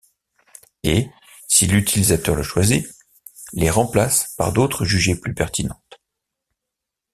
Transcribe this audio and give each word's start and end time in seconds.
Et, 0.81 1.11
si 1.47 1.67
l'utilisateur 1.67 2.33
le 2.33 2.41
choisit, 2.41 2.87
les 3.53 3.69
remplace 3.69 4.33
par 4.35 4.51
d'autres 4.51 4.83
jugées 4.83 5.13
plus 5.15 5.35
pertinentes. 5.35 6.01